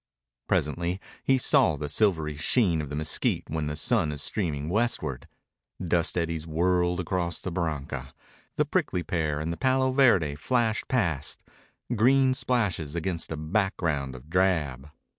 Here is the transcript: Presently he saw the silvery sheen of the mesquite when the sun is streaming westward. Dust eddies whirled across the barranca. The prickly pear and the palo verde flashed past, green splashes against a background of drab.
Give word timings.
Presently 0.47 0.99
he 1.23 1.37
saw 1.37 1.75
the 1.75 1.87
silvery 1.87 2.35
sheen 2.35 2.81
of 2.81 2.89
the 2.89 2.95
mesquite 2.95 3.43
when 3.51 3.67
the 3.67 3.75
sun 3.75 4.11
is 4.11 4.23
streaming 4.23 4.67
westward. 4.67 5.27
Dust 5.79 6.17
eddies 6.17 6.47
whirled 6.47 6.99
across 6.99 7.39
the 7.39 7.51
barranca. 7.51 8.15
The 8.55 8.65
prickly 8.65 9.03
pear 9.03 9.39
and 9.39 9.53
the 9.53 9.57
palo 9.57 9.91
verde 9.91 10.33
flashed 10.33 10.87
past, 10.87 11.43
green 11.95 12.33
splashes 12.33 12.95
against 12.95 13.31
a 13.31 13.37
background 13.37 14.15
of 14.15 14.27
drab. 14.27 14.89